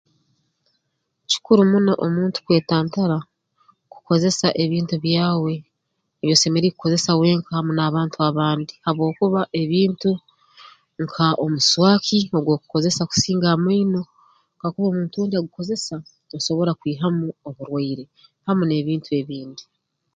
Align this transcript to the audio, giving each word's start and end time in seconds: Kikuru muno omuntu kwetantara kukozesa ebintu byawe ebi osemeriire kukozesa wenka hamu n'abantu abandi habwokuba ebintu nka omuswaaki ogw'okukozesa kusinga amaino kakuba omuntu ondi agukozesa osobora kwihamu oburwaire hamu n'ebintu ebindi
Kikuru 1.29 1.61
muno 1.71 1.93
omuntu 2.05 2.37
kwetantara 2.45 3.17
kukozesa 3.91 4.47
ebintu 4.63 4.95
byawe 5.05 5.53
ebi 6.21 6.33
osemeriire 6.35 6.73
kukozesa 6.75 7.11
wenka 7.21 7.49
hamu 7.57 7.71
n'abantu 7.75 8.17
abandi 8.29 8.73
habwokuba 8.85 9.41
ebintu 9.61 10.11
nka 11.03 11.27
omuswaaki 11.43 12.19
ogw'okukozesa 12.37 13.01
kusinga 13.11 13.47
amaino 13.55 14.01
kakuba 14.59 14.87
omuntu 14.89 15.15
ondi 15.17 15.35
agukozesa 15.37 15.95
osobora 16.37 16.71
kwihamu 16.79 17.25
oburwaire 17.49 18.03
hamu 18.45 18.63
n'ebintu 18.65 19.09
ebindi 19.19 19.63